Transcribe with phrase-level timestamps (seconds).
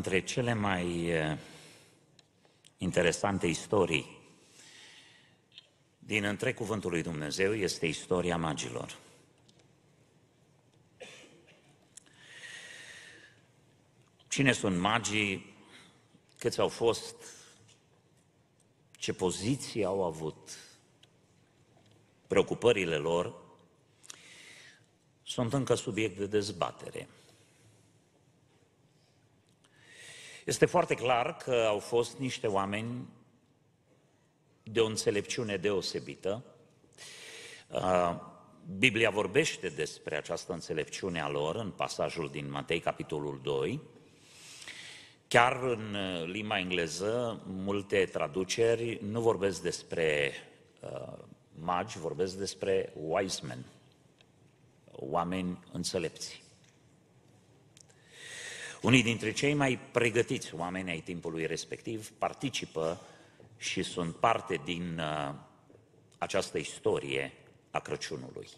[0.00, 1.36] dintre cele mai eh,
[2.78, 4.18] interesante istorii
[5.98, 8.96] din întreg cuvântul lui Dumnezeu este istoria magilor.
[14.28, 15.54] Cine sunt magii?
[16.38, 17.16] Câți au fost?
[18.96, 20.58] Ce poziții au avut?
[22.26, 23.34] Preocupările lor
[25.22, 27.08] sunt încă subiect de dezbatere.
[30.50, 33.08] Este foarte clar că au fost niște oameni
[34.62, 36.44] de o înțelepciune deosebită.
[38.78, 43.80] Biblia vorbește despre această înțelepciune a lor în pasajul din Matei, capitolul 2.
[45.28, 45.96] Chiar în
[46.26, 50.32] limba engleză, multe traduceri nu vorbesc despre
[50.80, 51.12] uh,
[51.54, 53.64] magi, vorbesc despre wise men,
[54.90, 56.49] oameni înțelepți.
[58.80, 63.00] Unii dintre cei mai pregătiți oameni ai timpului respectiv participă
[63.56, 65.34] și sunt parte din uh,
[66.18, 67.32] această istorie
[67.70, 68.48] a Crăciunului.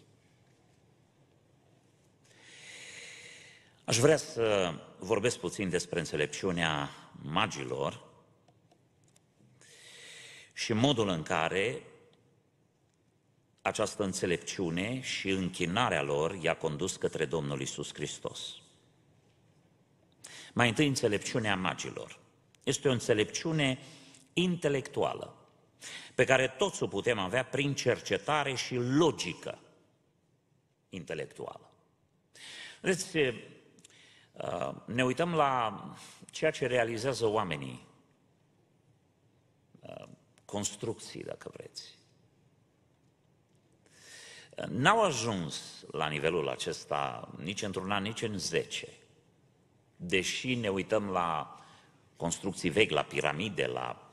[3.83, 6.89] Aș vrea să vorbesc puțin despre înțelepciunea
[7.21, 8.03] magilor
[10.53, 11.81] și modul în care
[13.61, 18.62] această înțelepciune și închinarea lor i-a condus către Domnul Isus Hristos.
[20.53, 22.19] Mai întâi, înțelepciunea magilor.
[22.63, 23.79] Este o înțelepciune
[24.33, 25.35] intelectuală,
[26.15, 29.59] pe care toți o putem avea prin cercetare și logică
[30.89, 31.71] intelectuală.
[32.81, 33.33] Vedeți, uh,
[34.85, 35.83] ne uităm la
[36.31, 37.87] ceea ce realizează oamenii,
[39.79, 40.07] uh,
[40.45, 41.97] construcții, dacă vreți.
[44.67, 48.87] N-au ajuns la nivelul acesta nici într-un an, nici în zece.
[50.05, 51.57] Deși ne uităm la
[52.15, 54.11] construcții vechi, la piramide, la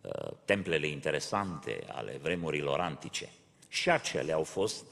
[0.00, 3.32] uh, templele interesante ale vremurilor antice.
[3.68, 4.84] Și acele au fost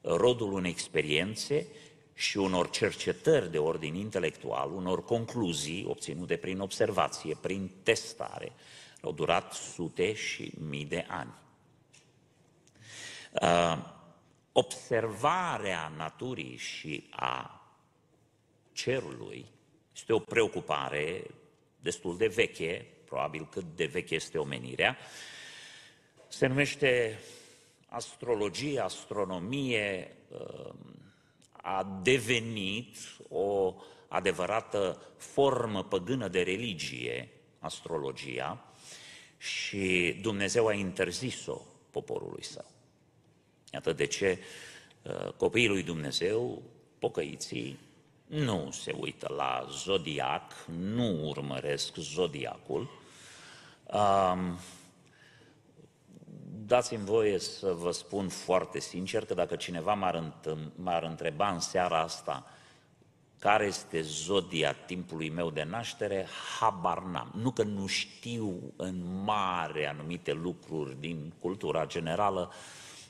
[0.00, 1.66] rodul unei experiențe
[2.14, 8.52] și unor cercetări de ordin intelectual, unor concluzii obținute prin observație, prin testare.
[9.00, 11.34] Au durat sute și mii de ani.
[13.42, 13.94] Uh,
[14.52, 17.60] observarea naturii și a
[18.72, 19.46] cerului
[19.96, 21.24] este o preocupare
[21.80, 24.96] destul de veche, probabil cât de veche este omenirea.
[26.28, 27.18] Se numește
[27.88, 30.96] astrologie, astronomie, um,
[31.52, 32.96] a devenit
[33.28, 33.74] o
[34.08, 37.28] adevărată formă păgână de religie,
[37.58, 38.64] astrologia,
[39.38, 42.70] și Dumnezeu a interzis-o poporului său.
[43.72, 44.38] Iată de ce
[45.02, 46.62] uh, copiii lui Dumnezeu,
[46.98, 47.78] pocăiții,
[48.26, 52.90] nu se uită la zodiac, nu urmăresc zodiacul.
[53.84, 54.58] Um,
[56.66, 60.32] dați-mi voie să vă spun foarte sincer că dacă cineva m-ar,
[60.74, 62.44] m-ar întreba în seara asta
[63.38, 66.26] care este zodia timpului meu de naștere,
[66.58, 67.32] habar n-am.
[67.34, 72.52] Nu că nu știu în mare anumite lucruri din cultura generală,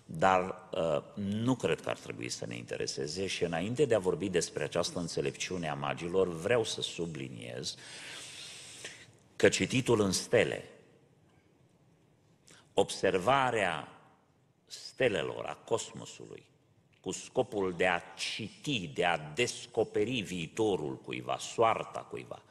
[0.06, 4.28] dar uh, nu cred că ar trebui să ne intereseze și înainte de a vorbi
[4.28, 7.76] despre această înțelepciune a magilor, vreau să subliniez
[9.36, 10.64] că cititul în stele,
[12.74, 13.88] observarea
[14.66, 16.44] stelelor, a cosmosului,
[17.00, 22.42] cu scopul de a citi, de a descoperi viitorul cuiva, soarta cuiva,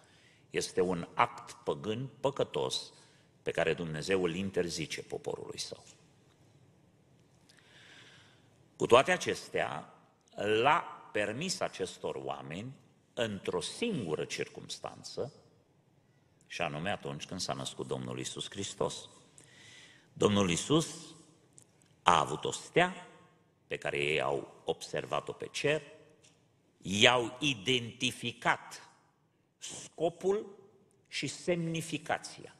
[0.49, 2.93] este un act păgân, păcătos,
[3.43, 5.83] pe care Dumnezeu îl interzice poporului său.
[8.77, 9.93] Cu toate acestea,
[10.35, 12.73] l-a permis acestor oameni,
[13.13, 15.33] într-o singură circunstanță,
[16.47, 19.09] și anume atunci când s-a născut Domnul Isus Hristos.
[20.13, 20.87] Domnul Isus
[22.03, 23.07] a avut o stea
[23.67, 25.81] pe care ei au observat-o pe cer,
[26.81, 28.89] i-au identificat
[29.57, 30.57] scopul
[31.07, 32.54] și semnificația.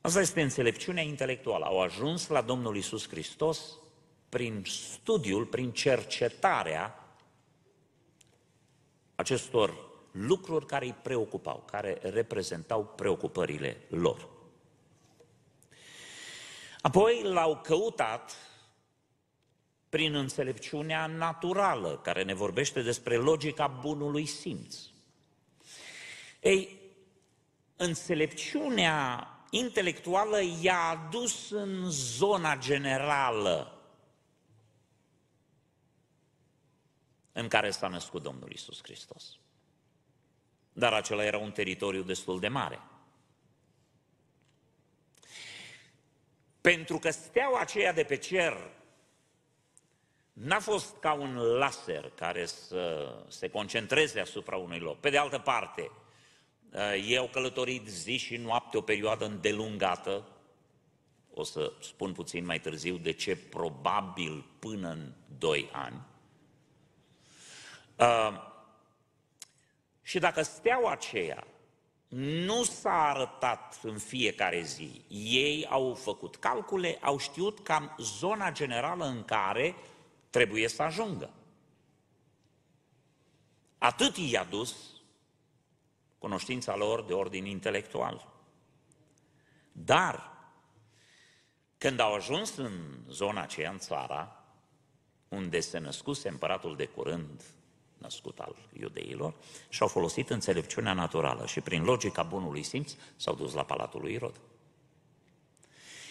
[0.00, 1.64] Asta este înțelepciunea intelectuală.
[1.64, 3.78] Au ajuns la Domnul Isus Hristos
[4.28, 7.14] prin studiul, prin cercetarea
[9.14, 14.28] acestor lucruri care îi preocupau, care reprezentau preocupările lor.
[16.80, 18.36] Apoi l-au căutat
[19.88, 24.76] prin înțelepciunea naturală, care ne vorbește despre logica bunului simț.
[26.40, 26.78] Ei,
[27.76, 33.80] înțelepciunea intelectuală i-a adus în zona generală.
[37.32, 39.38] în care s-a născut Domnul Isus Hristos.
[40.72, 42.80] Dar acela era un teritoriu destul de mare.
[46.60, 48.70] Pentru că steaua aceea de pe cer
[50.32, 55.00] n-a fost ca un laser care să se concentreze asupra unui loc.
[55.00, 55.90] Pe de altă parte,
[56.94, 60.26] ei au călătorit zi și noapte o perioadă îndelungată,
[61.34, 66.00] o să spun puțin mai târziu de ce, probabil până în doi ani.
[67.96, 68.48] Uh,
[70.02, 71.46] și dacă steaua aceea
[72.08, 79.04] nu s-a arătat în fiecare zi, ei au făcut calcule, au știut cam zona generală
[79.04, 79.74] în care
[80.30, 81.30] trebuie să ajungă.
[83.78, 84.76] Atât i-a dus
[86.20, 88.28] cunoștința lor de ordin intelectual.
[89.72, 90.30] Dar,
[91.78, 92.72] când au ajuns în
[93.08, 94.44] zona aceea, în țara,
[95.28, 97.42] unde se născuse împăratul de curând,
[97.98, 99.34] născut al iudeilor,
[99.68, 104.40] și-au folosit înțelepciunea naturală și prin logica bunului simț s-au dus la palatul lui Irod.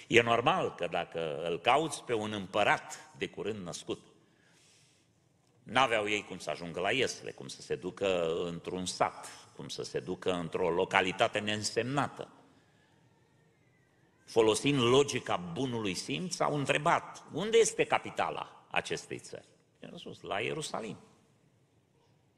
[0.08, 4.00] E normal că dacă îl cauți pe un împărat de curând născut,
[5.70, 9.84] n-aveau ei cum să ajungă la Iesle, cum să se ducă într-un sat, cum să
[9.84, 12.28] se ducă într-o localitate neînsemnată.
[14.26, 19.48] Folosind logica bunului simț, au întrebat, unde este capitala acestei țări?
[19.84, 20.98] I-a răspuns, la Ierusalim.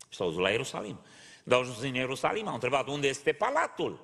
[0.09, 0.99] Și s-au dus la Ierusalim.
[1.43, 3.99] Dar au ajuns în Ierusalim, au întrebat, unde este palatul?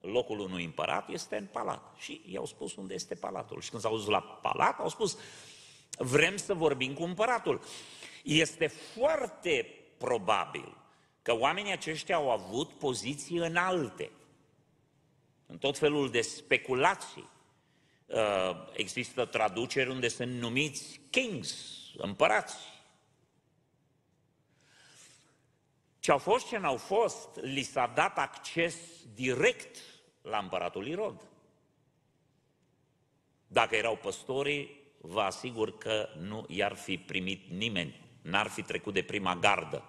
[0.00, 1.94] Locul unui împărat este în palat.
[1.96, 3.60] Și i-au spus unde este palatul.
[3.60, 5.18] Și când s-au dus la palat, au spus,
[5.98, 7.60] vrem să vorbim cu împăratul.
[8.22, 10.76] Este foarte probabil
[11.22, 14.10] că oamenii aceștia au avut poziții înalte,
[15.46, 17.28] în tot felul de speculații.
[18.06, 22.56] Uh, există traduceri unde sunt numiți kings, împărați.
[25.98, 28.76] Ce au fost ce n-au fost, li s-a dat acces
[29.14, 29.76] direct
[30.22, 31.28] la împăratul Irod.
[33.46, 39.02] Dacă erau păstorii, vă asigur că nu i-ar fi primit nimeni, n-ar fi trecut de
[39.02, 39.84] prima gardă.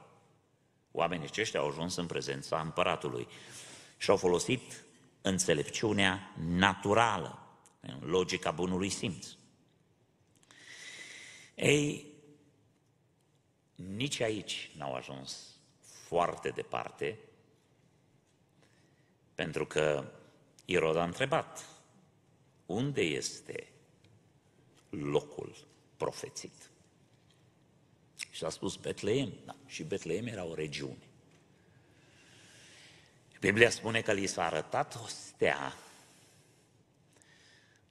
[0.91, 3.27] Oamenii aceștia au ajuns în prezența împăratului
[3.97, 4.83] și au folosit
[5.21, 7.39] înțelepciunea naturală,
[7.79, 9.27] în logica bunului simț.
[11.55, 12.05] Ei,
[13.75, 17.19] nici aici n-au ajuns foarte departe,
[19.35, 20.11] pentru că
[20.65, 21.65] Irod a întrebat,
[22.65, 23.67] unde este
[24.89, 25.55] locul
[25.97, 26.70] profețit?
[28.41, 29.33] Și a spus Betleem.
[29.45, 29.55] Da.
[29.65, 31.07] Și Betleem era o regiune.
[33.39, 35.73] Biblia spune că li s-a arătat o stea,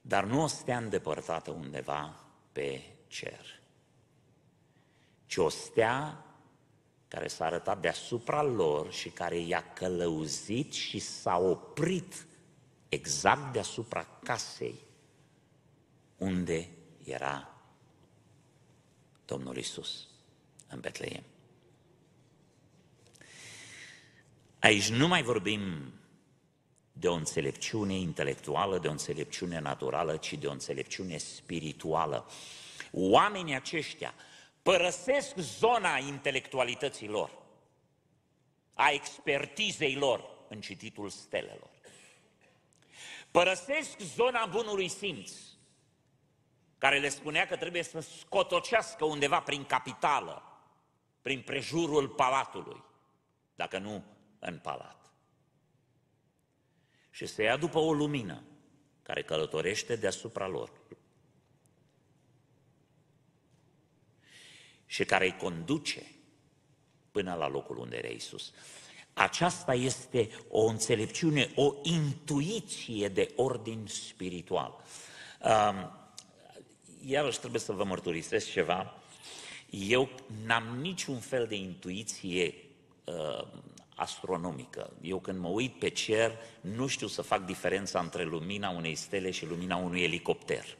[0.01, 2.19] dar nu o stea îndepărtată undeva
[2.51, 3.59] pe cer,
[5.25, 6.25] ci o stea
[7.07, 12.25] care s-a arătat deasupra lor și care i-a călăuzit și s-a oprit
[12.89, 14.79] exact deasupra casei
[16.17, 16.69] unde
[17.03, 17.53] era
[19.25, 20.10] Domnul Isus
[20.71, 21.23] în Betleem.
[24.59, 25.93] Aici nu mai vorbim
[26.91, 32.29] de o înțelepciune intelectuală, de o înțelepciune naturală, ci de o înțelepciune spirituală.
[32.91, 34.13] Oamenii aceștia
[34.61, 37.31] părăsesc zona intelectualității lor,
[38.73, 41.69] a expertizei lor în cititul stelelor.
[43.31, 45.31] Părăsesc zona bunului simț,
[46.77, 50.50] care le spunea că trebuie să scotocească undeva prin capitală,
[51.21, 52.83] prin prejurul palatului,
[53.55, 54.03] dacă nu
[54.39, 55.11] în palat.
[57.09, 58.43] Și se ia după o lumină
[59.03, 60.71] care călătorește deasupra lor
[64.85, 66.11] și care îi conduce
[67.11, 68.53] până la locul unde era Isus.
[69.13, 74.83] Aceasta este o înțelepciune, o intuiție de ordin spiritual.
[75.39, 75.91] Um,
[77.05, 79.00] iarăși trebuie să vă mărturisesc ceva.
[79.71, 80.09] Eu
[80.45, 82.53] n-am niciun fel de intuiție
[83.03, 83.47] uh,
[83.95, 84.91] astronomică.
[85.01, 89.31] Eu când mă uit pe cer, nu știu să fac diferența între lumina unei stele
[89.31, 90.77] și lumina unui elicopter.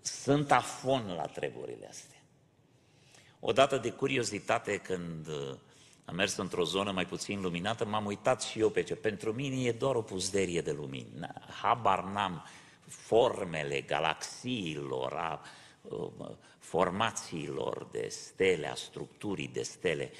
[0.00, 2.22] Sunt afon la treburile astea.
[3.40, 5.56] Odată de curiozitate, când uh,
[6.04, 8.94] am mers într-o zonă mai puțin luminată, m-am uitat și eu pe ce.
[8.94, 11.32] Pentru mine e doar o puzderie de lumină.
[11.62, 12.44] Habar n-am
[12.86, 15.40] formele galaxiilor, a
[16.58, 20.10] formațiilor de stele, a structurii de stele.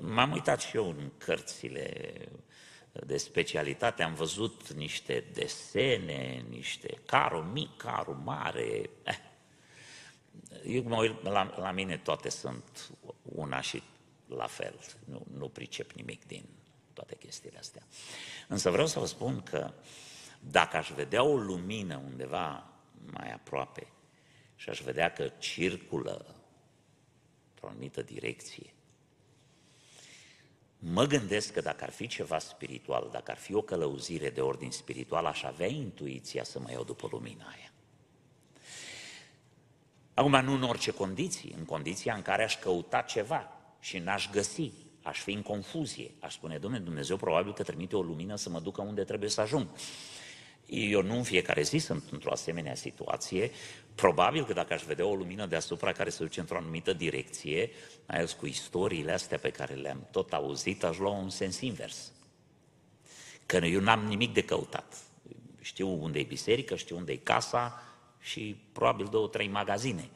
[0.00, 2.14] M-am uitat și eu în cărțile
[3.06, 8.90] de specialitate, am văzut niște desene, niște caro mic, caro mare.
[9.02, 9.18] Eh.
[10.64, 12.90] Eu mă uit, la, la mine toate sunt
[13.22, 13.82] una și
[14.26, 14.78] la fel.
[15.04, 16.44] Nu, nu pricep nimic din
[16.92, 17.82] toate chestiile astea.
[18.48, 19.72] Însă vreau să vă spun că
[20.40, 22.70] dacă aș vedea o lumină undeva
[23.12, 23.86] mai aproape
[24.58, 26.26] și aș vedea că circulă
[27.50, 28.72] într-o anumită direcție,
[30.78, 34.70] mă gândesc că dacă ar fi ceva spiritual, dacă ar fi o călăuzire de ordin
[34.70, 37.72] spiritual, aș avea intuiția să mă iau după lumina aia.
[40.14, 44.72] Acum, nu în orice condiții, în condiția în care aș căuta ceva și n-aș găsi,
[45.02, 48.60] aș fi în confuzie, aș spune, domnule, Dumnezeu probabil că trimite o lumină să mă
[48.60, 49.66] ducă unde trebuie să ajung.
[50.66, 53.50] Eu nu în fiecare zi sunt într-o asemenea situație,
[54.00, 57.70] probabil că dacă aș vedea o lumină deasupra care se duce într-o anumită direcție,
[58.06, 62.12] mai ales cu istoriile astea pe care le-am tot auzit, aș lua un sens invers.
[63.46, 64.96] Că eu n-am nimic de căutat.
[65.60, 67.82] Știu unde e biserică, știu unde e casa
[68.20, 70.08] și probabil două, trei magazine.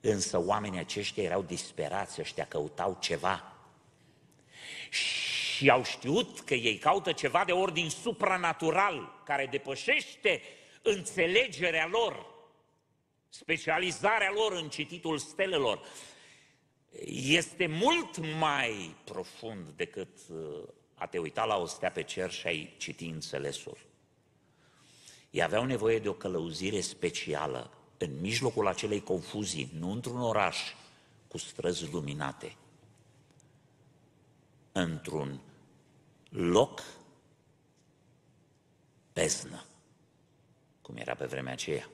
[0.00, 3.52] Însă oamenii aceștia erau disperați, ăștia căutau ceva.
[4.90, 10.42] Și au știut că ei caută ceva de ordin supranatural, care depășește
[10.82, 12.34] înțelegerea lor,
[13.38, 15.80] specializarea lor în cititul stelelor.
[17.14, 22.46] Este mult mai profund decât uh, a te uita la o stea pe cer și
[22.46, 23.78] ai citi înțelesul.
[25.30, 30.58] Ei aveau nevoie de o călăuzire specială în mijlocul acelei confuzii, nu într-un oraș
[31.28, 32.56] cu străzi luminate,
[34.72, 35.40] într-un
[36.28, 36.82] loc
[39.12, 39.64] peznă,
[40.82, 41.90] cum era pe vremea aceea.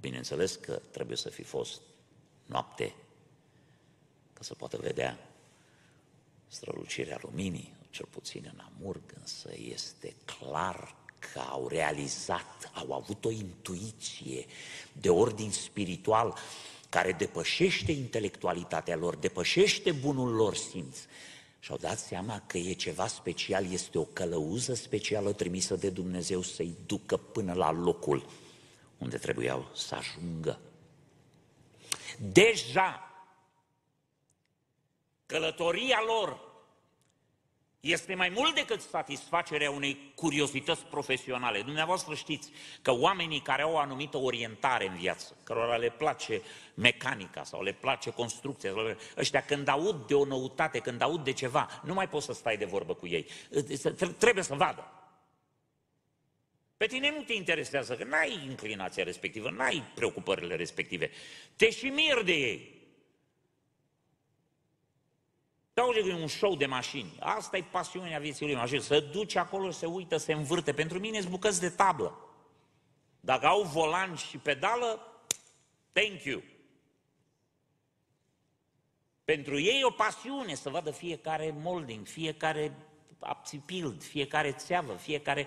[0.00, 1.80] Bineînțeles că trebuie să fi fost
[2.46, 2.94] noapte
[4.32, 5.18] ca să poată vedea
[6.48, 13.30] strălucirea luminii, cel puțin în Amurg, însă este clar că au realizat, au avut o
[13.30, 14.46] intuiție
[14.92, 16.34] de ordin spiritual
[16.88, 20.96] care depășește intelectualitatea lor, depășește bunul lor simț.
[21.60, 26.76] Și-au dat seama că e ceva special, este o călăuză specială trimisă de Dumnezeu să-i
[26.86, 28.26] ducă până la locul
[28.98, 30.60] unde trebuiau să ajungă.
[32.18, 33.10] Deja
[35.26, 36.46] călătoria lor
[37.80, 41.62] este mai mult decât satisfacerea unei curiozități profesionale.
[41.62, 42.50] Dumneavoastră știți
[42.82, 46.42] că oamenii care au o anumită orientare în viață, cărora le place
[46.74, 51.32] mecanica sau le place construcția, sau ăștia când aud de o noutate, când aud de
[51.32, 53.26] ceva, nu mai poți să stai de vorbă cu ei.
[54.18, 54.97] Trebuie să vadă.
[56.78, 61.10] Pe tine nu te interesează, că n-ai inclinația respectivă, n-ai preocupările respective.
[61.56, 62.76] Te și mir de ei.
[65.74, 67.16] Auzi că e un show de mașini.
[67.20, 68.80] Asta e pasiunea vieții lui mașini.
[68.80, 70.72] Să duce acolo, se uită, se învârte.
[70.72, 72.18] Pentru mine sunt bucăți de tablă.
[73.20, 75.20] Dacă au volan și pedală,
[75.92, 76.42] thank you.
[79.24, 82.72] Pentru ei e o pasiune să vadă fiecare molding, fiecare
[83.18, 85.46] apțipild, fiecare țeavă, fiecare...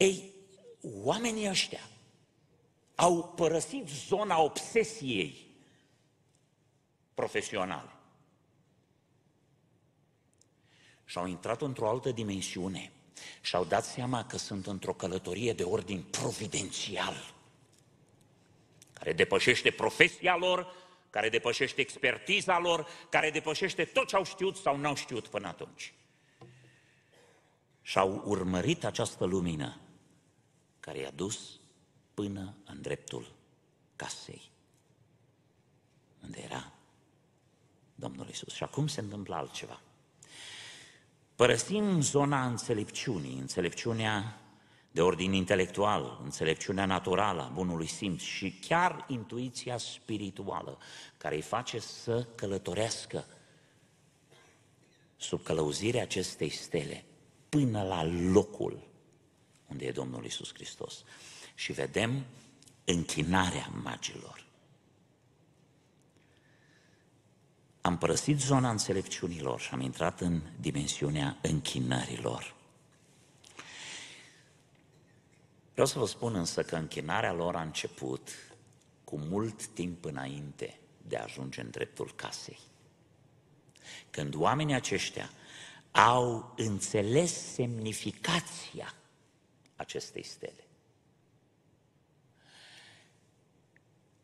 [0.00, 0.34] Ei,
[1.02, 1.80] oamenii ăștia
[2.94, 5.46] au părăsit zona obsesiei
[7.14, 7.90] profesionale.
[11.04, 12.92] Și au intrat într-o altă dimensiune
[13.40, 17.34] și au dat seama că sunt într-o călătorie de ordin providențial,
[18.92, 20.74] care depășește profesia lor,
[21.10, 25.94] care depășește expertiza lor, care depășește tot ce au știut sau n-au știut până atunci.
[27.82, 29.80] Și au urmărit această lumină
[30.80, 31.60] care i-a dus
[32.14, 33.32] până în dreptul
[33.96, 34.50] casei,
[36.22, 36.72] unde era
[37.94, 38.54] Domnul Isus.
[38.54, 39.80] Și acum se întâmplă altceva.
[41.36, 44.40] Părăsim zona înțelepciunii, înțelepciunea
[44.90, 50.78] de ordin intelectual, înțelepciunea naturală a bunului simț și chiar intuiția spirituală
[51.16, 53.24] care îi face să călătorească
[55.16, 57.04] sub călăuzirea acestei stele
[57.48, 58.89] până la locul
[59.70, 61.04] unde e Domnul Isus Hristos.
[61.54, 62.24] Și vedem
[62.84, 64.40] închinarea magilor.
[67.80, 72.54] am părăsit zona înțelepciunilor și am intrat în dimensiunea închinărilor.
[75.72, 78.28] Vreau să vă spun însă că închinarea lor a început
[79.04, 82.58] cu mult timp înainte de a ajunge în dreptul casei.
[84.10, 85.30] Când oamenii aceștia
[85.90, 88.94] au înțeles semnificația
[89.80, 90.64] acestei stele,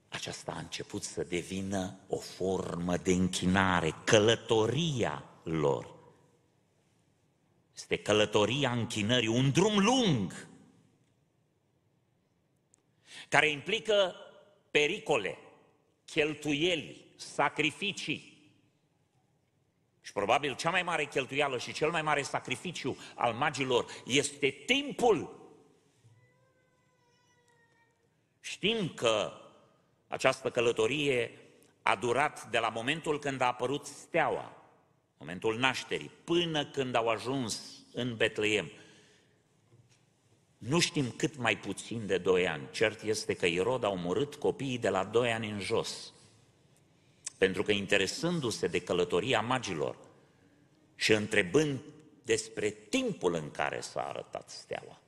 [0.09, 5.95] aceasta a început să devină o formă de închinare, călătoria lor.
[7.75, 10.49] Este călătoria închinării, un drum lung.
[13.29, 14.15] care implică
[14.71, 15.39] pericole,
[16.05, 18.51] cheltuieli, sacrificii.
[20.01, 25.46] Și probabil cea mai mare cheltuială și cel mai mare sacrificiu al magilor este timpul.
[28.57, 29.33] Știm că
[30.09, 31.31] această călătorie
[31.83, 34.53] a durat de la momentul când a apărut steaua,
[35.19, 38.71] momentul nașterii, până când au ajuns în Betleem.
[40.59, 42.69] Nu știm cât mai puțin de doi ani.
[42.71, 46.13] Cert este că Irod a omorât copiii de la doi ani în jos.
[47.39, 49.97] Pentru că interesându-se de călătoria magilor
[50.95, 51.81] și întrebând
[52.23, 55.01] despre timpul în care s-a arătat steaua,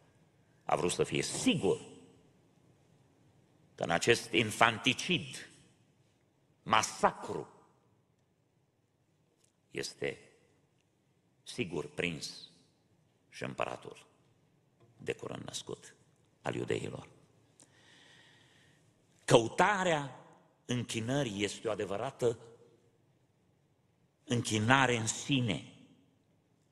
[0.65, 1.97] a vrut să fie sigur
[3.79, 5.51] că în acest infanticid,
[6.63, 7.49] masacru,
[9.71, 10.19] este
[11.43, 12.49] sigur prins
[13.31, 14.07] și împăratul
[14.97, 15.95] de curând născut
[16.43, 17.09] al iudeilor.
[19.25, 20.27] Căutarea
[20.65, 22.39] închinării este o adevărată
[24.25, 25.73] închinare în sine,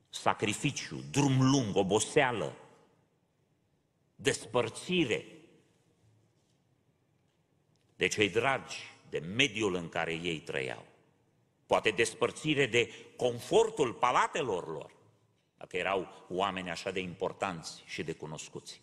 [0.09, 2.57] sacrificiu, drum lung, oboseală,
[4.15, 5.36] despărțire
[7.97, 8.77] de cei dragi,
[9.11, 10.87] de mediul în care ei trăiau.
[11.67, 14.91] Poate despărțire de confortul palatelor lor,
[15.57, 18.81] dacă erau oameni așa de importanți și de cunoscuți.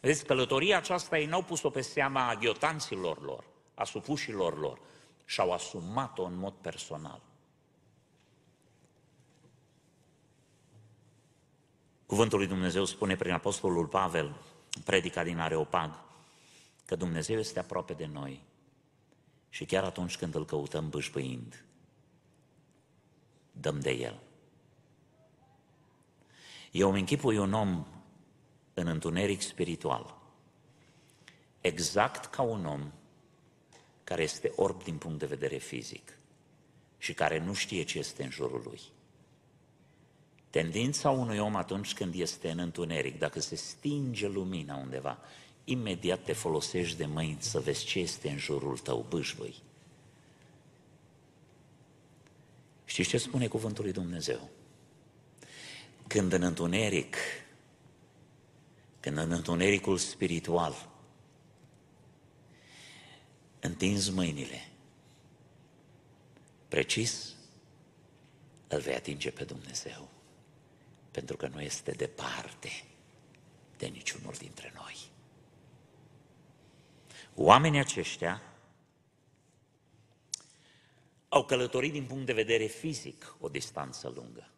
[0.00, 3.44] Vedeți, călătoria aceasta ei n-au pus-o pe seama aghiotanților lor,
[3.74, 4.80] a supușilor lor,
[5.24, 7.22] și-au asumat-o în mod personal.
[12.06, 14.36] Cuvântul lui Dumnezeu spune prin Apostolul Pavel,
[14.84, 16.05] predica din Areopag,
[16.86, 18.42] că Dumnezeu este aproape de noi
[19.48, 21.64] și chiar atunci când îl căutăm bâșbâind,
[23.52, 24.20] dăm de el.
[26.70, 27.86] Eu îmi închipui un om
[28.74, 30.18] în întuneric spiritual,
[31.60, 32.92] exact ca un om
[34.04, 36.18] care este orb din punct de vedere fizic
[36.98, 38.80] și care nu știe ce este în jurul lui.
[40.50, 45.18] Tendința unui om atunci când este în întuneric, dacă se stinge lumina undeva,
[45.68, 49.62] imediat te folosești de mâini să vezi ce este în jurul tău, bâșbâi.
[52.84, 54.48] Știți ce spune cuvântul lui Dumnezeu?
[56.06, 57.16] Când în întuneric,
[59.00, 60.88] când în întunericul spiritual,
[63.60, 64.68] întinzi mâinile,
[66.68, 67.34] precis,
[68.68, 70.08] îl vei atinge pe Dumnezeu,
[71.10, 72.84] pentru că nu este departe
[73.76, 75.05] de niciunul dintre noi.
[77.38, 78.42] Oamenii aceștia
[81.28, 84.50] au călătorit din punct de vedere fizic o distanță lungă.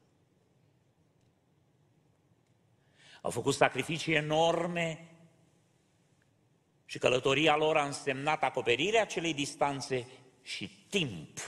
[3.21, 5.11] Au făcut sacrificii enorme
[6.85, 10.07] și călătoria lor a însemnat acoperirea acelei distanțe
[10.43, 11.39] și timp.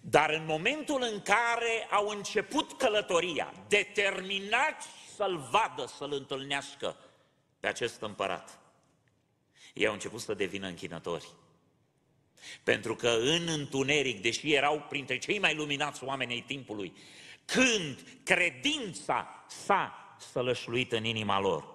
[0.00, 6.96] Dar în momentul în care au început călătoria, determinați să-l vadă, să-l întâlnească
[7.60, 8.65] pe acest împărat,
[9.74, 11.26] ei au început să devină închinători.
[12.62, 16.92] Pentru că în întuneric, deși erau printre cei mai luminați oameni ai timpului,
[17.44, 21.74] când credința s-a sălășluit în inima lor,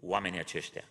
[0.00, 0.84] oamenii aceștia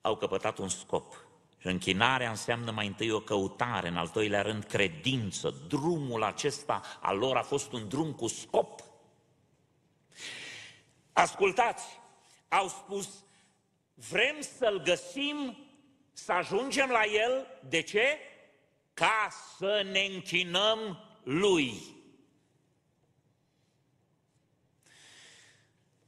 [0.00, 1.24] au căpătat un scop.
[1.58, 5.54] Și închinarea înseamnă mai întâi o căutare, în al doilea rând credință.
[5.68, 8.80] Drumul acesta al lor a fost un drum cu scop.
[11.12, 11.99] Ascultați,
[12.50, 13.08] au spus,
[13.94, 15.56] vrem să-l găsim,
[16.12, 18.18] să ajungem la el, de ce?
[18.94, 21.82] Ca să ne închinăm lui.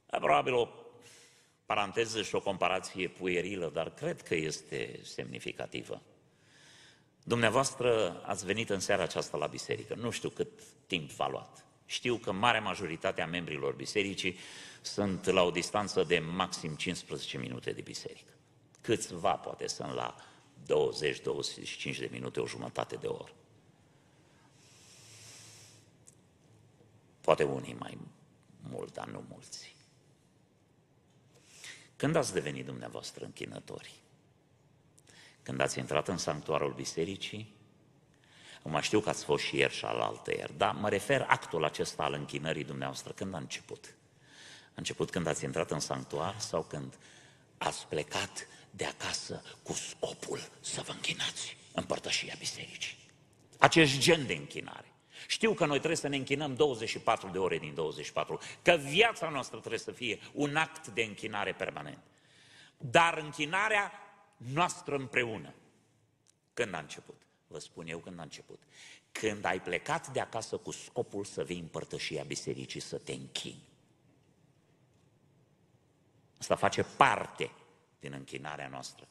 [0.05, 0.67] Probabil o
[1.65, 6.01] paranteză și o comparație puierilă, dar cred că este semnificativă.
[7.23, 10.49] Dumneavoastră ați venit în seara aceasta la biserică, nu știu cât
[10.87, 11.65] timp v-a luat.
[11.85, 14.37] Știu că marea majoritate a membrilor bisericii
[14.81, 18.33] sunt la o distanță de maxim 15 minute de biserică.
[18.81, 20.15] Câțiva poate sunt la
[20.63, 23.31] 20-25 de minute, o jumătate de oră.
[27.21, 27.97] Poate unii mai
[28.69, 29.75] mult, dar nu mulți.
[31.95, 33.93] Când ați devenit dumneavoastră închinători?
[35.43, 37.55] Când ați intrat în sanctuarul bisericii?
[38.65, 42.03] Acum știu că ați fost și ieri și șalaltă ieri, dar mă refer actul acesta
[42.03, 43.11] al închinării dumneavoastră.
[43.11, 43.95] Când a început?
[44.67, 46.97] A început când ați intrat în sanctuar sau când
[47.57, 52.97] ați plecat de acasă cu scopul să vă închinați în părtășia bisericii?
[53.57, 54.93] Acest gen de închinare.
[55.27, 59.57] Știu că noi trebuie să ne închinăm 24 de ore din 24, că viața noastră
[59.57, 62.03] trebuie să fie un act de închinare permanent.
[62.77, 63.91] Dar închinarea
[64.37, 65.53] noastră împreună.
[66.53, 67.22] Când a început?
[67.53, 68.59] Vă spun eu când a început.
[69.11, 73.63] Când ai plecat de acasă cu scopul să vii împărtășia bisericii să te închini.
[76.39, 77.51] Asta face parte
[77.99, 79.07] din închinarea noastră.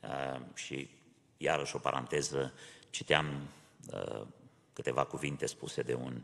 [0.00, 0.90] Uh, și
[1.36, 2.52] iarăși o paranteză,
[2.90, 3.48] citeam
[3.92, 4.26] uh,
[4.72, 6.22] câteva cuvinte spuse de un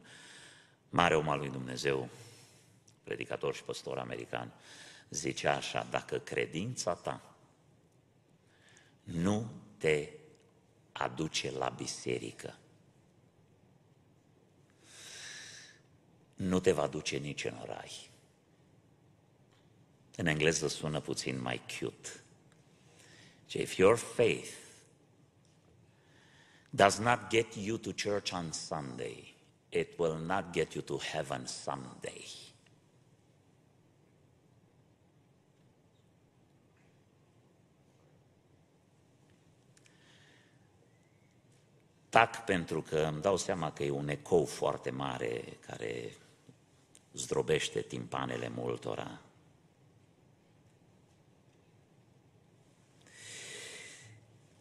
[0.88, 2.08] mare om al lui Dumnezeu,
[3.02, 4.52] predicator și păstor american,
[5.10, 7.22] zicea așa, dacă credința ta
[9.02, 10.17] nu te
[10.98, 12.58] aduce la biserică,
[16.34, 18.10] nu te va duce nici în rai.
[20.16, 22.08] În engleză sună puțin mai cute.
[23.52, 24.52] If your faith
[26.70, 29.34] does not get you to church on Sunday,
[29.68, 32.24] it will not get you to heaven someday.
[42.08, 46.12] Tac pentru că îmi dau seama că e un ecou foarte mare care
[47.12, 49.20] zdrobește timpanele multora.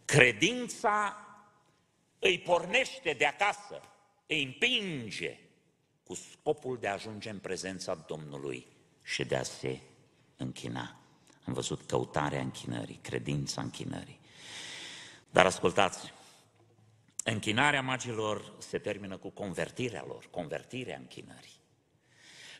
[0.05, 1.25] Credința
[2.19, 3.81] îi pornește de acasă,
[4.27, 5.39] îi împinge
[6.03, 8.67] cu scopul de a ajunge în prezența Domnului
[9.03, 9.79] și de a se
[10.38, 10.95] închina.
[11.45, 14.19] Am văzut căutarea închinării, credința închinării.
[15.29, 16.13] Dar ascultați,
[17.32, 21.56] închinarea magilor se termină cu convertirea lor, convertirea închinării.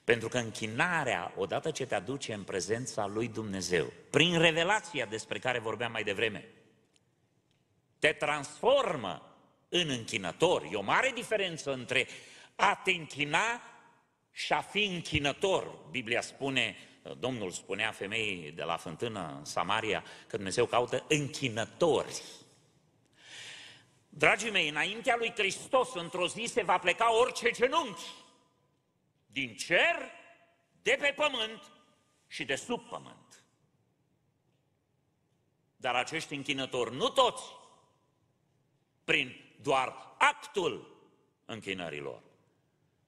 [0.04, 5.60] Pentru că închinarea, odată ce te aduce în prezența lui Dumnezeu, prin revelația despre care
[5.60, 6.48] vorbeam mai devreme,
[8.00, 9.36] te transformă
[9.70, 10.68] în închinător.
[10.72, 12.08] E o mare diferență între
[12.56, 13.62] a te închina
[14.32, 15.78] și a fi închinător.
[15.92, 16.76] Biblia spune,
[17.20, 22.22] Domnul spunea femeii de la fântână în Samaria că Dumnezeu caută închinători.
[24.18, 28.04] Dragii mei, înaintea lui Hristos, într-o zi se va pleca orice genunchi.
[29.26, 29.96] Din cer,
[30.82, 31.72] de pe pământ
[32.28, 33.44] și de sub pământ.
[35.76, 37.44] Dar acești închinători, nu toți,
[39.04, 41.02] prin doar actul
[41.46, 42.22] închinărilor.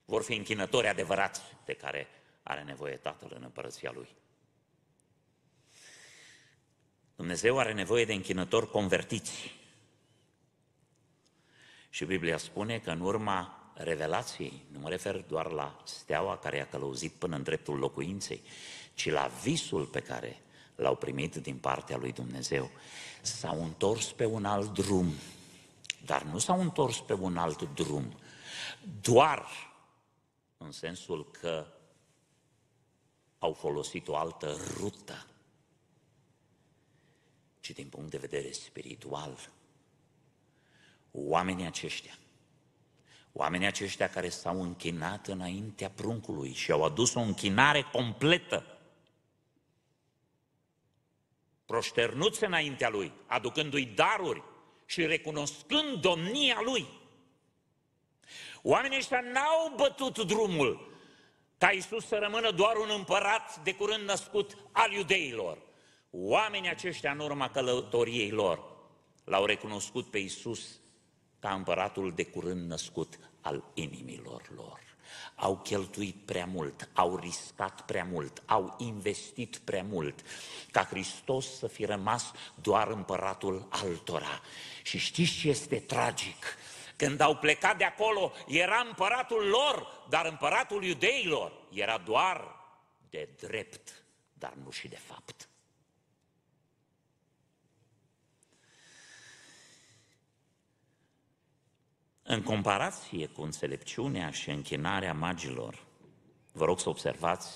[0.05, 2.07] Vor fi închinători adevărați de care
[2.43, 4.09] are nevoie Tatăl în împărăția Lui.
[7.15, 9.57] Dumnezeu are nevoie de închinători convertiți.
[11.89, 16.67] Și Biblia spune că în urma revelației, nu mă refer doar la steaua care i-a
[16.67, 18.41] călăuzit până în dreptul locuinței,
[18.93, 20.41] ci la visul pe care
[20.75, 22.69] l-au primit din partea lui Dumnezeu,
[23.21, 25.13] s-au întors pe un alt drum
[26.09, 28.19] dar nu s-au întors pe un alt drum,
[29.01, 29.45] doar
[30.57, 31.67] în sensul că
[33.39, 35.25] au folosit o altă rută,
[37.59, 39.49] ci din punct de vedere spiritual.
[41.11, 42.13] Oamenii aceștia,
[43.31, 48.77] oamenii aceștia care s-au închinat înaintea pruncului și au adus o închinare completă,
[51.65, 54.43] proșternuți înaintea lui, aducându-i daruri,
[54.89, 56.87] și recunoscând domnia lui.
[58.61, 60.97] Oamenii ăștia n-au bătut drumul
[61.57, 65.57] ca Iisus să rămână doar un împărat de curând născut al iudeilor.
[66.11, 68.63] Oamenii aceștia în urma călătoriei lor
[69.23, 70.79] l-au recunoscut pe Iisus
[71.39, 74.89] ca împăratul de curând născut al inimilor lor
[75.35, 80.25] au cheltuit prea mult, au riscat prea mult, au investit prea mult,
[80.71, 84.41] ca Hristos să fi rămas doar împăratul altora.
[84.83, 86.57] Și știți ce este tragic?
[86.95, 92.55] Când au plecat de acolo, era împăratul lor, dar împăratul iudeilor era doar
[93.09, 95.48] de drept, dar nu și de fapt.
[102.31, 105.83] În comparație cu înțelepciunea și închinarea magilor,
[106.51, 107.47] vă rog să observați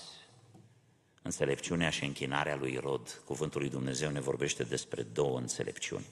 [1.22, 3.22] înțelepciunea și închinarea lui Rod.
[3.24, 6.06] Cuvântul lui Dumnezeu ne vorbește despre două înțelepciuni.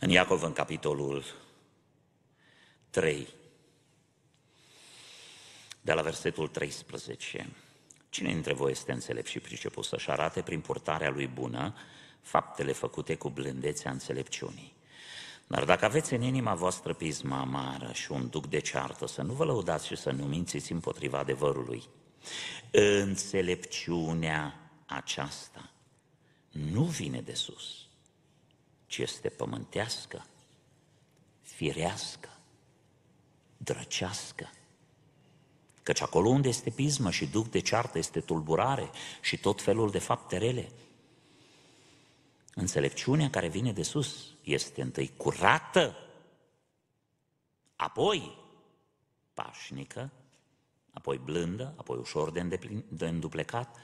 [0.00, 1.24] În Iacov, în capitolul
[2.90, 3.28] 3,
[5.80, 7.48] de la versetul 13,
[8.08, 11.74] Cine dintre voi este înțelept și priceput să-și arate prin purtarea lui bună
[12.20, 14.74] faptele făcute cu blândețea înțelepciunii?
[15.46, 19.32] Dar dacă aveți în inima voastră pisma amară și un duc de ceartă, să nu
[19.32, 21.88] vă lăudați și să nu mințiți împotriva adevărului.
[22.70, 25.70] Înțelepciunea aceasta
[26.50, 27.86] nu vine de sus,
[28.86, 30.26] ci este pământească,
[31.42, 32.28] firească,
[33.56, 34.50] drăcească.
[35.82, 39.98] Căci acolo unde este pismă și duc de ceartă este tulburare și tot felul de
[39.98, 40.72] fapte rele.
[42.54, 45.96] Înțelepciunea care vine de sus este întâi curată,
[47.76, 48.38] apoi
[49.34, 50.10] pașnică,
[50.92, 53.76] apoi blândă, apoi ușor de, îndeplin, de înduplecat,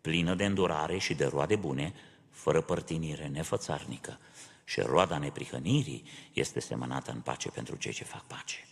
[0.00, 1.94] plină de îndurare și de roade bune,
[2.30, 4.18] fără părtinire nefățarnică.
[4.64, 8.68] Și roada neprihănirii este semănată în pace pentru cei ce fac pace.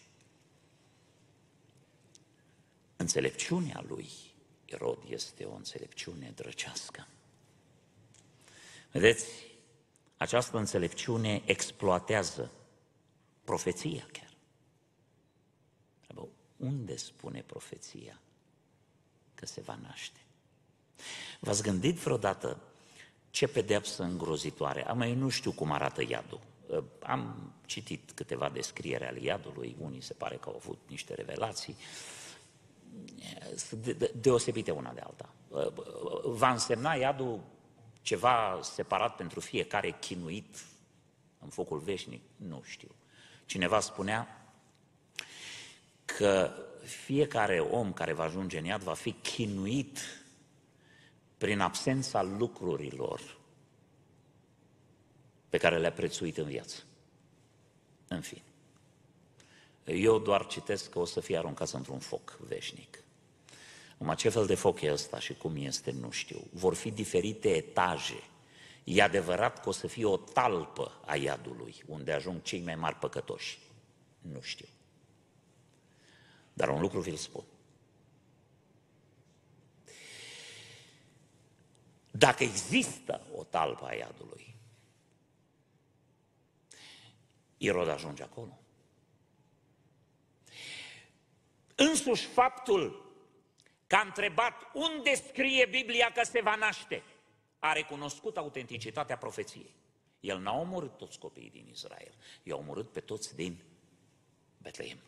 [2.96, 4.08] Înțelepciunea lui
[4.64, 7.06] Irod este o înțelepciune drăcească.
[8.90, 9.26] Vedeți,
[10.16, 12.52] această înțelepciune exploatează
[13.44, 14.26] profeția chiar.
[16.56, 18.20] Unde spune profeția
[19.34, 20.18] că se va naște?
[21.40, 22.60] V-ați gândit vreodată
[23.30, 24.86] ce pedeapsă îngrozitoare?
[24.86, 26.40] Am eu nu știu cum arată iadul.
[27.02, 31.76] Am citit câteva descriere ale iadului, unii se pare că au avut niște revelații,
[34.14, 35.34] deosebite una de alta.
[36.24, 37.40] Va însemna iadul
[38.08, 40.64] ceva separat pentru fiecare chinuit
[41.38, 42.22] în focul veșnic?
[42.36, 42.88] Nu știu.
[43.46, 44.50] Cineva spunea
[46.04, 46.52] că
[46.84, 49.98] fiecare om care va ajunge în iad va fi chinuit
[51.38, 53.38] prin absența lucrurilor
[55.48, 56.82] pe care le-a prețuit în viață.
[58.08, 58.42] În fine.
[59.84, 63.02] Eu doar citesc că o să fie aruncați într-un foc veșnic.
[63.98, 66.40] Numai ce fel de foc e ăsta și cum este, nu știu.
[66.52, 68.22] Vor fi diferite etaje.
[68.84, 72.94] E adevărat că o să fie o talpă a iadului, unde ajung cei mai mari
[72.94, 73.58] păcătoși.
[74.20, 74.68] Nu știu.
[76.52, 77.44] Dar un lucru vi-l spun.
[82.10, 84.54] Dacă există o talpă a iadului,
[87.56, 88.58] Irod ajunge acolo.
[91.74, 93.07] Însuși faptul
[93.88, 97.02] că a întrebat unde scrie Biblia că se va naște,
[97.58, 99.74] a recunoscut autenticitatea profeției.
[100.20, 103.58] El n-a omorât toți copiii din Israel, i-a omorât pe toți din
[104.58, 104.98] Betlehem.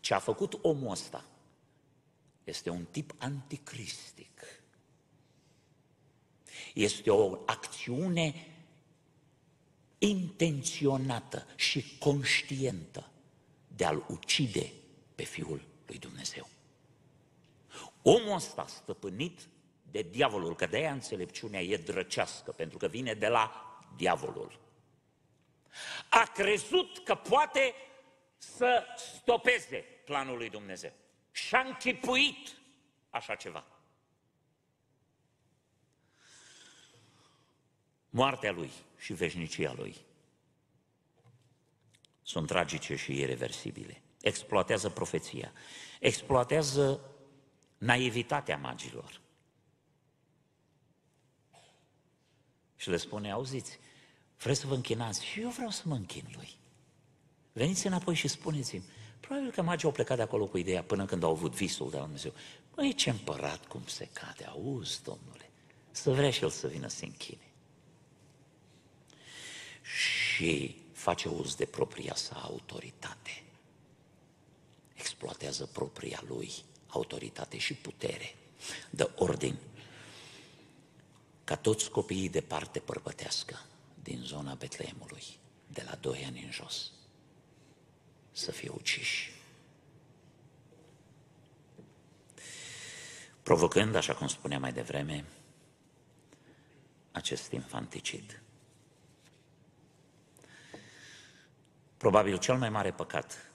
[0.00, 1.24] Ce a făcut omul ăsta
[2.44, 4.62] este un tip anticristic.
[6.74, 8.46] Este o acțiune
[9.98, 13.10] intenționată și conștientă
[13.68, 14.72] de a-l ucide
[15.14, 16.48] pe Fiul lui Dumnezeu.
[18.02, 19.48] Omul ăsta stăpânit
[19.90, 23.50] de diavolul, că de-aia înțelepciunea e drăcească, pentru că vine de la
[23.96, 24.60] diavolul.
[26.10, 27.74] A crezut că poate
[28.38, 30.92] să stopeze planul lui Dumnezeu.
[31.30, 32.56] Și-a închipuit
[33.10, 33.64] așa ceva.
[38.10, 39.96] Moartea lui și veșnicia lui
[42.22, 44.02] sunt tragice și irreversibile.
[44.20, 45.52] Exploatează profeția,
[46.00, 47.00] exploatează
[47.78, 49.20] naivitatea magilor.
[52.76, 53.78] Și le spune, auziți,
[54.38, 55.24] vreți să vă închinați?
[55.24, 56.58] Și eu vreau să mă închin lui.
[57.52, 58.84] Veniți înapoi și spuneți-mi,
[59.20, 61.96] probabil că magii au plecat de acolo cu ideea până când au avut visul de
[61.96, 62.32] la Dumnezeu.
[62.74, 65.50] Băi, ce împărat cum se cade, auzi, domnule,
[65.90, 67.52] să vrea și el să vină să închine.
[69.82, 73.44] Și face uz de propria sa autoritate.
[75.20, 76.52] Exploatează propria lui
[76.86, 78.34] autoritate și putere.
[78.90, 79.58] Dă ordin
[81.44, 83.66] ca toți copiii de parte părbătească
[84.02, 85.22] din zona Betleemului,
[85.66, 86.90] de la doi ani în jos,
[88.32, 89.32] să fie uciși.
[93.42, 95.24] Provocând, așa cum spuneam mai devreme,
[97.12, 98.42] acest infanticid.
[101.96, 103.49] Probabil cel mai mare păcat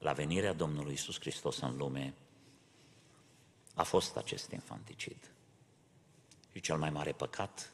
[0.00, 2.14] la venirea Domnului Isus Hristos în lume
[3.74, 5.30] a fost acest infanticid.
[6.52, 7.72] Și cel mai mare păcat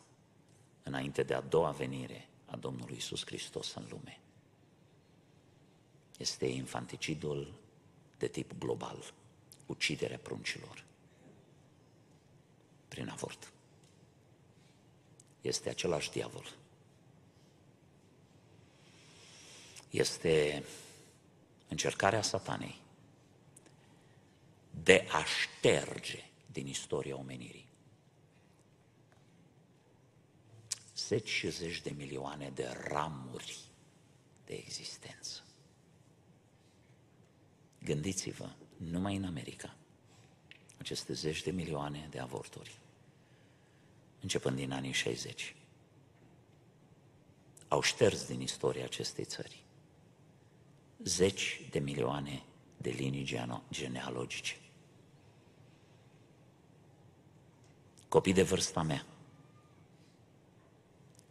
[0.82, 4.20] înainte de a doua venire a Domnului Isus Hristos în lume
[6.18, 7.52] este infanticidul
[8.18, 9.12] de tip global,
[9.66, 10.84] uciderea pruncilor
[12.88, 13.52] prin avort.
[15.40, 16.52] Este același diavol.
[19.90, 20.64] Este
[21.68, 22.80] încercarea satanei
[24.82, 27.66] de a șterge din istoria omenirii
[30.96, 33.58] zeci și zeci de milioane de ramuri
[34.46, 35.42] de existență.
[37.84, 39.76] Gândiți-vă, numai în America,
[40.78, 42.78] aceste zeci de milioane de avorturi,
[44.20, 45.56] începând din anii 60,
[47.68, 49.65] au șters din istoria acestei țări
[51.02, 52.42] zeci de milioane
[52.76, 53.38] de linii
[53.70, 54.60] genealogice.
[58.08, 59.06] Copii de vârsta mea,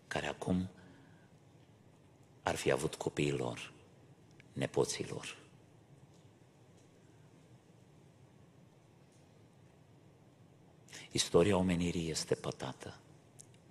[0.08, 0.70] care acum
[2.44, 3.74] ar fi avut copiilor,
[4.54, 5.38] nepoților.
[11.12, 13.00] Istoria omenirii este pătată,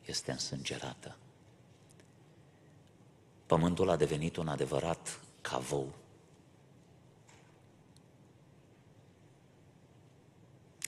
[0.04, 1.16] este însângerată.
[3.46, 5.94] Pământul a devenit un adevărat cavou.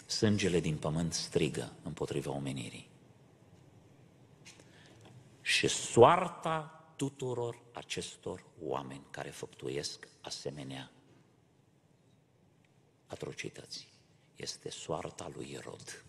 [0.07, 2.89] Sângele din pământ strigă împotriva omenirii.
[5.43, 10.91] Și soarta tuturor acestor oameni care făptuiesc asemenea
[13.07, 13.89] atrocități
[14.37, 16.05] este soarta lui Irod.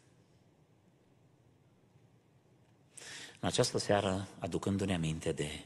[3.40, 5.66] În această seară, aducându-ne aminte de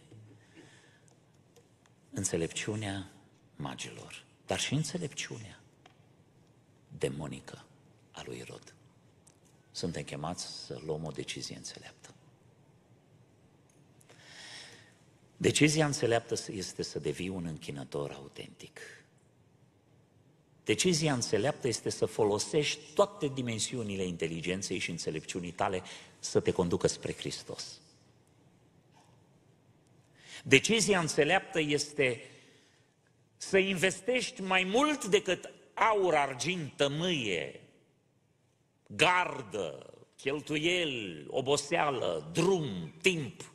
[2.12, 3.12] înțelepciunea
[3.56, 5.60] magilor, dar și înțelepciunea
[6.98, 7.66] demonică
[8.12, 8.74] a lui Irod.
[9.72, 12.14] Suntem chemați să luăm o decizie înțeleaptă.
[15.38, 18.80] Decizia înțeleaptă este să devii un închinător autentic.
[20.64, 25.82] Decizia înțeleaptă este să folosești toate dimensiunile inteligenței și înțelepciunii tale
[26.20, 27.80] să te conducă spre Hristos.
[30.44, 32.22] Decizia înțeleaptă este
[33.38, 37.60] să investești mai mult decât aur, argint, tămâie,
[38.88, 43.54] gardă, cheltuieli, oboseală, drum, timp.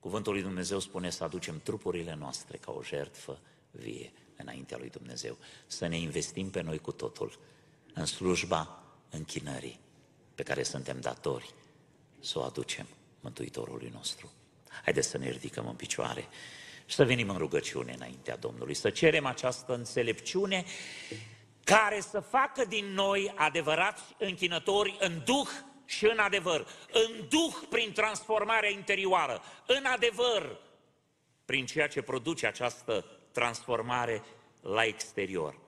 [0.00, 3.40] Cuvântul lui Dumnezeu spune să aducem trupurile noastre ca o jertfă
[3.70, 7.38] vie înaintea lui Dumnezeu, să ne investim pe noi cu totul
[7.94, 9.80] în slujba închinării
[10.34, 11.54] pe care suntem datori
[12.20, 12.86] să o aducem
[13.20, 14.30] Mântuitorului nostru.
[14.82, 16.28] Haideți să ne ridicăm în picioare
[16.86, 20.64] și să venim în rugăciune înaintea Domnului, să cerem această înțelepciune
[21.64, 25.48] care să facă din noi adevărați închinători în duh
[25.84, 30.60] și în adevăr, în duh prin transformarea interioară, în adevăr
[31.44, 34.22] prin ceea ce produce această transformare
[34.60, 35.58] la exterior.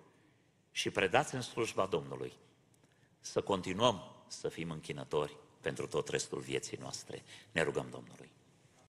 [0.71, 2.33] Și predați în slujba Domnului
[3.21, 7.23] să continuăm să fim închinători pentru tot restul vieții noastre.
[7.53, 8.31] Ne rugăm Domnului.